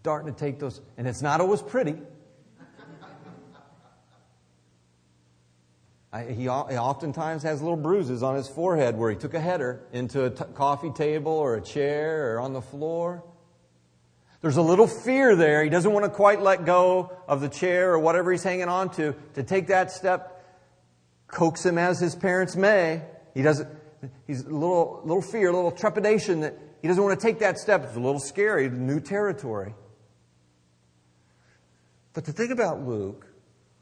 [0.00, 1.96] Starting to take those, and it's not always pretty.
[6.12, 9.80] I, he, he, oftentimes has little bruises on his forehead where he took a header
[9.92, 13.22] into a t- coffee table or a chair or on the floor.
[14.40, 15.62] There's a little fear there.
[15.62, 18.90] He doesn't want to quite let go of the chair or whatever he's hanging on
[18.94, 20.40] to to take that step
[21.30, 23.02] coax him as his parents may.
[23.34, 23.68] He doesn't,
[24.26, 27.58] he's a little, little fear, a little trepidation that he doesn't want to take that
[27.58, 27.84] step.
[27.84, 29.74] It's a little scary, new territory.
[32.12, 33.26] But the thing about Luke,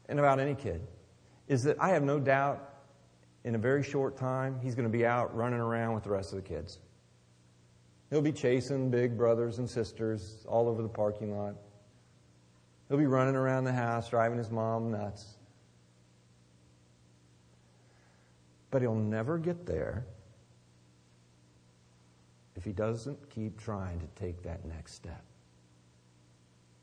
[0.07, 0.85] and about any kid,
[1.47, 2.69] is that I have no doubt
[3.43, 6.33] in a very short time, he's going to be out running around with the rest
[6.33, 6.79] of the kids.
[8.09, 11.55] He'll be chasing big brothers and sisters all over the parking lot.
[12.87, 15.37] He'll be running around the house, driving his mom nuts.
[18.71, 20.05] But he'll never get there
[22.55, 25.23] if he doesn't keep trying to take that next step.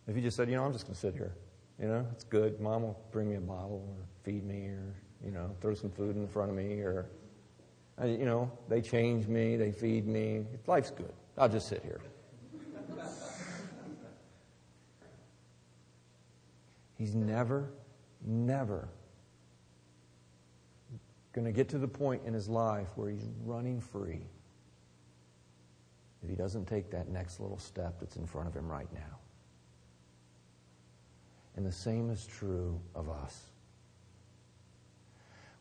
[0.08, 1.34] If he just said, you know, I'm just going to sit here.
[1.80, 2.60] You know, it's good.
[2.60, 4.94] Mom will bring me a bottle or feed me or,
[5.24, 7.06] you know, throw some food in front of me, or,
[8.04, 10.44] you know, they change me, they feed me.
[10.66, 11.12] Life's good.
[11.36, 12.00] I'll just sit here.
[16.96, 17.68] He's never,
[18.24, 18.88] never
[21.32, 24.22] going to get to the point in his life where he's running free
[26.22, 29.18] if he doesn't take that next little step that's in front of him right now.
[31.56, 33.42] And the same is true of us.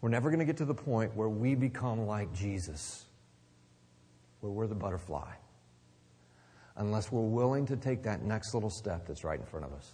[0.02, 3.06] We're never going to get to the point where we become like Jesus,
[4.42, 5.32] where we're the butterfly,
[6.76, 9.94] unless we're willing to take that next little step that's right in front of us.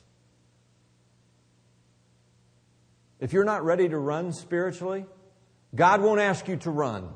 [3.19, 5.05] If you're not ready to run spiritually,
[5.75, 7.07] God won't ask you to run.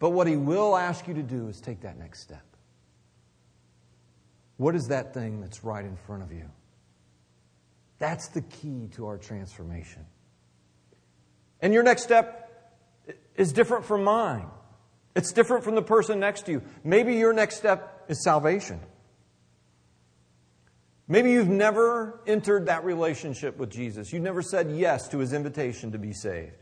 [0.00, 2.49] But what He will ask you to do is take that next step.
[4.60, 6.44] What is that thing that's right in front of you?
[7.98, 10.04] That's the key to our transformation.
[11.62, 12.76] And your next step
[13.36, 14.48] is different from mine.
[15.16, 16.62] It's different from the person next to you.
[16.84, 18.80] Maybe your next step is salvation.
[21.08, 24.12] Maybe you've never entered that relationship with Jesus.
[24.12, 26.52] You've never said yes to his invitation to be saved.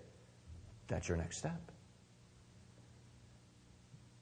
[0.86, 1.72] That's your next step.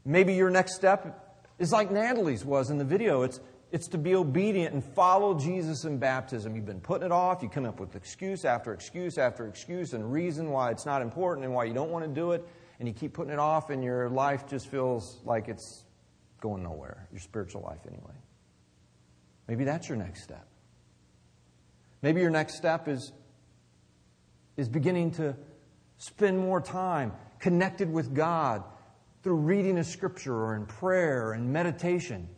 [0.03, 3.21] Maybe your next step is like Natalie's was in the video.
[3.21, 3.39] It's,
[3.73, 6.55] it's to be obedient and follow Jesus in baptism.
[6.55, 7.43] You've been putting it off.
[7.43, 11.45] You come up with excuse after excuse after excuse and reason why it's not important
[11.45, 12.47] and why you don't want to do it.
[12.79, 15.85] And you keep putting it off, and your life just feels like it's
[16.41, 18.15] going nowhere, your spiritual life, anyway.
[19.49, 20.47] Maybe that's your next step.
[22.03, 23.13] Maybe your next step is,
[24.59, 25.35] is beginning to
[25.97, 28.63] spend more time connected with God
[29.23, 32.29] through reading a scripture or in prayer and meditation.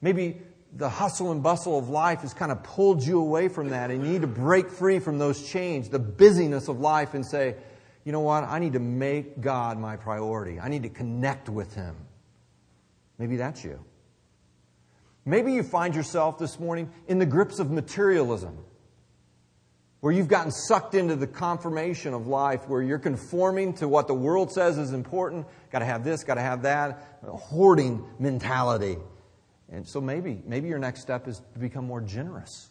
[0.00, 0.40] Maybe
[0.74, 4.04] the hustle and bustle of life has kind of pulled you away from that and
[4.04, 7.56] you need to break free from those chains, the busyness of life, and say,
[8.04, 8.44] you know what?
[8.44, 10.58] I need to make God my priority.
[10.58, 11.94] I need to connect with Him.
[13.18, 13.84] Maybe that's you.
[15.24, 18.58] Maybe you find yourself this morning in the grips of materialism,
[20.00, 24.14] where you've gotten sucked into the confirmation of life, where you're conforming to what the
[24.14, 25.46] world says is important.
[25.70, 27.20] Got to have this, got to have that.
[27.24, 28.96] Hoarding mentality.
[29.72, 32.68] And so maybe, maybe your next step is to become more generous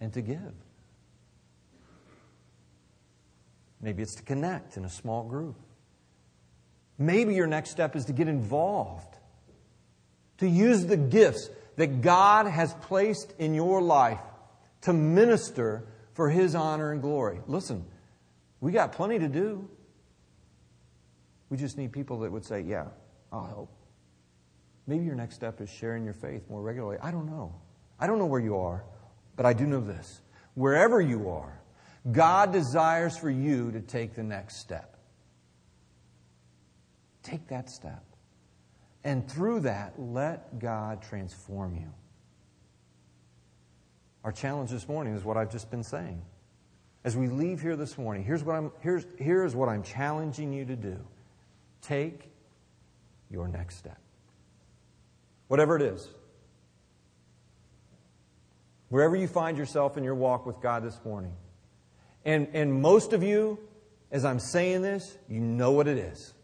[0.00, 0.54] and to give.
[3.82, 5.56] Maybe it's to connect in a small group.
[6.98, 9.16] Maybe your next step is to get involved,
[10.38, 14.20] to use the gifts that God has placed in your life
[14.82, 15.84] to minister
[16.14, 17.40] for His honor and glory.
[17.46, 17.84] Listen,
[18.60, 19.68] we got plenty to do.
[21.48, 22.86] We just need people that would say, Yeah,
[23.32, 23.79] I'll help.
[24.90, 26.98] Maybe your next step is sharing your faith more regularly.
[27.00, 27.54] I don't know.
[28.00, 28.82] I don't know where you are,
[29.36, 30.20] but I do know this.
[30.54, 31.60] Wherever you are,
[32.10, 34.96] God desires for you to take the next step.
[37.22, 38.02] Take that step.
[39.04, 41.94] And through that, let God transform you.
[44.24, 46.20] Our challenge this morning is what I've just been saying.
[47.04, 50.64] As we leave here this morning, here's what I'm, here's, here's what I'm challenging you
[50.64, 50.98] to do
[51.80, 52.28] take
[53.30, 54.00] your next step.
[55.50, 56.08] Whatever it is.
[58.88, 61.32] Wherever you find yourself in your walk with God this morning.
[62.24, 63.58] And, and most of you,
[64.12, 66.34] as I'm saying this, you know what it is.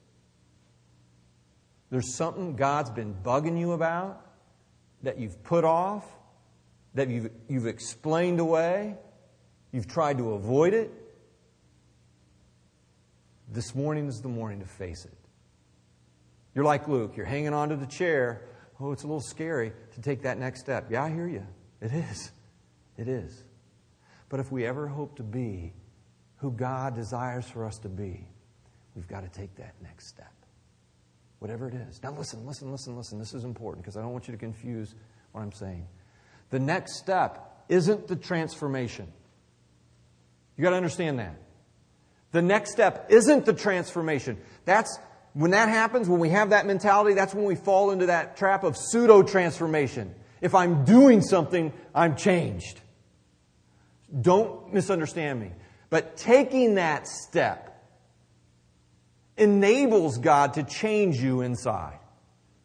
[1.89, 4.27] There's something God's been bugging you about
[5.05, 6.05] that you've put off,
[6.95, 8.97] that you've, you've explained away,
[9.71, 10.91] you've tried to avoid it.
[13.53, 15.17] This morning is the morning to face it.
[16.57, 18.43] You're like Luke, you're hanging onto the chair.
[18.81, 20.91] Oh, it's a little scary to take that next step.
[20.91, 21.47] Yeah, I hear you.
[21.81, 22.31] It is.
[22.97, 23.43] It is.
[24.29, 25.73] But if we ever hope to be
[26.37, 28.27] who God desires for us to be,
[28.95, 30.33] we've got to take that next step
[31.39, 32.03] whatever it is.
[32.03, 33.19] Now, listen, listen, listen, listen.
[33.19, 34.95] This is important because I don't want you to confuse
[35.33, 35.87] what I'm saying.
[36.51, 39.13] The next step isn't the transformation.
[40.57, 41.37] You got to understand that.
[42.33, 44.39] The next step isn't the transformation.
[44.65, 44.99] That's
[45.37, 48.65] when that happens, when we have that mentality, that's when we fall into that trap
[48.65, 50.15] of pseudo transformation.
[50.41, 52.81] If I'm doing something, I'm changed.
[54.19, 55.51] Don't misunderstand me.
[55.91, 57.87] But taking that step
[59.37, 61.99] enables God to change you inside.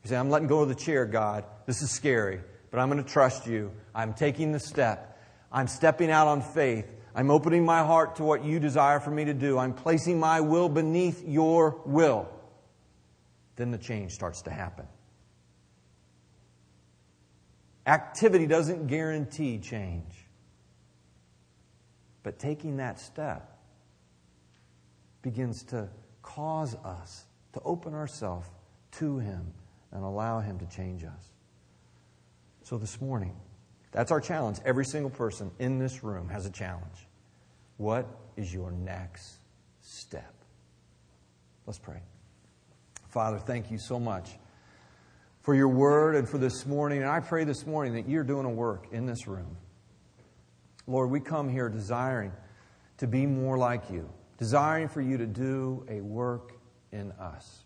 [0.06, 1.44] You say, I'm letting go of the chair, God.
[1.66, 2.40] This is scary,
[2.72, 3.74] but I'm going to trust you.
[3.94, 5.22] I'm taking the step.
[5.52, 6.90] I'm stepping out on faith.
[7.14, 9.58] I'm opening my heart to what you desire for me to do.
[9.58, 12.30] I'm placing my will beneath your will.
[13.62, 14.88] Then the change starts to happen.
[17.86, 20.16] Activity doesn't guarantee change.
[22.24, 23.60] But taking that step
[25.22, 25.90] begins to
[26.24, 28.50] cause us to open ourselves
[28.94, 29.54] to Him
[29.92, 31.32] and allow Him to change us.
[32.64, 33.36] So this morning,
[33.92, 34.58] that's our challenge.
[34.66, 37.08] Every single person in this room has a challenge.
[37.78, 39.36] What is your next
[39.82, 40.34] step?
[41.68, 42.02] Let's pray.
[43.12, 44.30] Father, thank you so much
[45.42, 47.02] for your word and for this morning.
[47.02, 49.58] And I pray this morning that you're doing a work in this room.
[50.88, 52.32] Lord, we come here desiring
[53.00, 56.54] to be more like you, desiring for you to do a work
[56.94, 57.66] in us.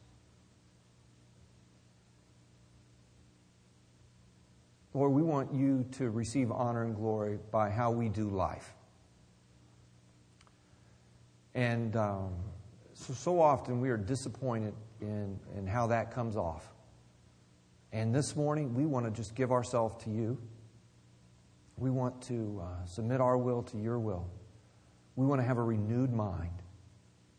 [4.96, 8.74] Lord, we want you to receive honor and glory by how we do life.
[11.54, 12.34] And um,
[12.96, 14.74] so, so often we are disappointed
[15.06, 16.74] in, in how that comes off.
[17.92, 20.38] And this morning, we want to just give ourselves to you.
[21.78, 24.28] We want to uh, submit our will to your will.
[25.16, 26.62] We want to have a renewed mind.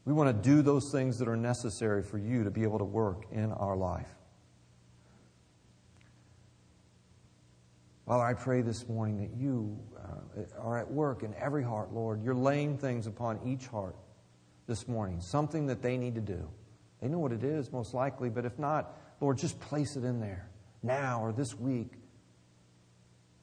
[0.04, 2.84] We want to do those things that are necessary for you to be able to
[2.84, 4.08] work in our life.
[8.06, 12.22] Father, I pray this morning that you uh, are at work in every heart, Lord.
[12.22, 13.96] You're laying things upon each heart
[14.68, 16.48] this morning, something that they need to do.
[17.00, 20.20] They know what it is, most likely, but if not, Lord, just place it in
[20.20, 20.48] there
[20.82, 21.92] now or this week.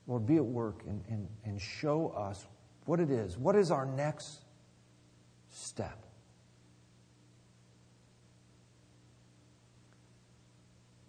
[0.08, 2.46] Lord, be at work and, and, and show us
[2.86, 3.38] what it is.
[3.38, 4.44] What is our next
[5.50, 6.06] step?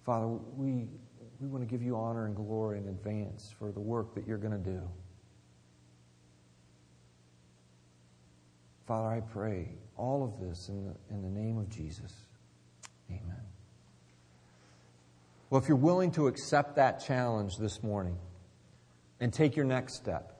[0.04, 0.86] Father, we
[1.40, 4.38] we want to give you honor and glory in advance for the work that you're
[4.38, 4.80] going to do.
[8.86, 12.12] Father, I pray all of this in the, in the name of Jesus.
[13.10, 13.42] Amen.
[15.50, 18.18] Well, if you're willing to accept that challenge this morning
[19.20, 20.32] and take your next step,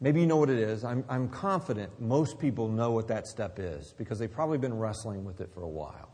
[0.00, 0.84] maybe you know what it is.
[0.84, 5.24] I'm, I'm confident most people know what that step is because they've probably been wrestling
[5.24, 6.10] with it for a while.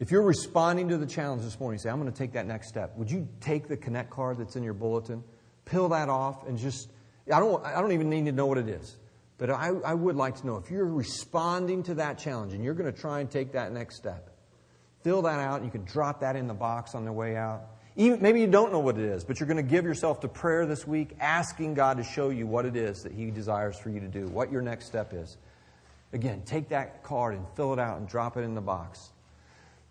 [0.00, 2.68] If you're responding to the challenge this morning, say, I'm going to take that next
[2.68, 5.24] step, would you take the Connect card that's in your bulletin,
[5.64, 6.88] peel that off, and just,
[7.32, 8.96] I don't, I don't even need to know what it is,
[9.38, 12.74] but I, I would like to know if you're responding to that challenge and you're
[12.74, 14.30] going to try and take that next step,
[15.02, 15.64] fill that out.
[15.64, 17.62] You can drop that in the box on the way out.
[17.94, 20.28] Even, maybe you don't know what it is, but you're going to give yourself to
[20.28, 23.90] prayer this week, asking God to show you what it is that He desires for
[23.90, 25.36] you to do, what your next step is.
[26.12, 29.10] Again, take that card and fill it out and drop it in the box.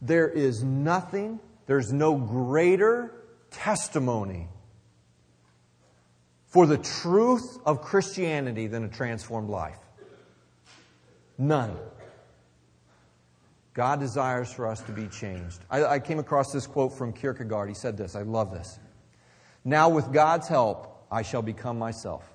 [0.02, 3.12] There is nothing, there's no greater
[3.52, 4.48] testimony
[6.48, 9.80] for the truth of Christianity than a transformed life.
[11.38, 11.78] None.
[13.74, 15.60] God desires for us to be changed.
[15.70, 17.70] I, I, came across this quote from Kierkegaard.
[17.70, 18.16] He said this.
[18.16, 18.80] I love this.
[19.64, 22.28] Now, with God's help, I shall become myself.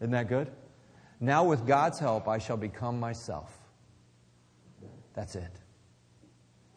[0.00, 0.50] Isn't that good?
[1.20, 3.50] Now, with God's help, I shall become myself.
[5.14, 5.52] That's it.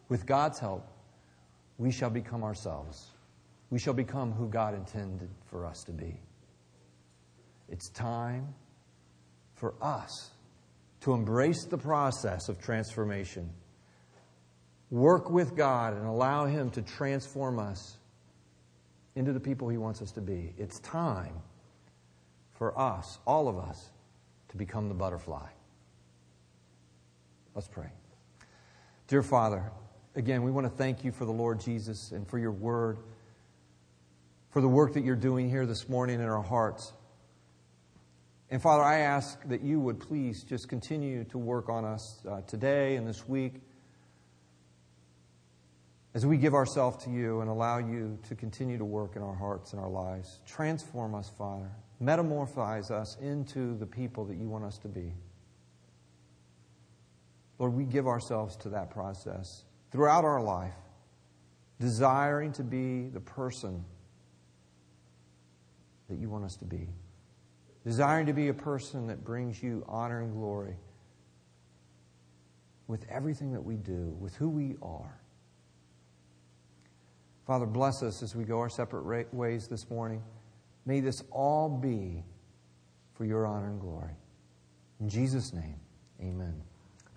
[0.08, 0.90] With God's help,
[1.76, 3.08] we shall become ourselves.
[3.70, 6.20] We shall become who God intended for us to be.
[7.68, 8.54] It's time
[9.54, 10.30] for us
[11.02, 13.50] to embrace the process of transformation.
[14.90, 17.96] Work with God and allow Him to transform us
[19.14, 20.52] into the people He wants us to be.
[20.58, 21.34] It's time
[22.52, 23.90] for us, all of us,
[24.48, 25.46] to become the butterfly.
[27.54, 27.90] Let's pray.
[29.06, 29.70] Dear Father,
[30.14, 32.98] again, we want to thank you for the Lord Jesus and for your word,
[34.50, 36.92] for the work that you're doing here this morning in our hearts.
[38.50, 42.40] And Father, I ask that you would please just continue to work on us uh,
[42.42, 43.54] today and this week
[46.14, 49.34] as we give ourselves to you and allow you to continue to work in our
[49.34, 50.40] hearts and our lives.
[50.44, 51.70] Transform us, Father.
[52.00, 55.12] Metamorphose us into the people that you want us to be.
[57.60, 60.74] Lord, we give ourselves to that process throughout our life,
[61.78, 63.84] desiring to be the person
[66.10, 66.88] that you want us to be,
[67.84, 70.76] desiring to be a person that brings you honor and glory
[72.86, 75.18] with everything that we do, with who we are.
[77.46, 80.22] Father, bless us as we go our separate ways this morning.
[80.86, 82.22] May this all be
[83.14, 84.14] for your honor and glory.
[85.00, 85.76] In Jesus' name,
[86.20, 86.62] amen.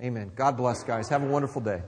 [0.01, 0.31] Amen.
[0.35, 1.09] God bless, guys.
[1.09, 1.81] Have a wonderful day.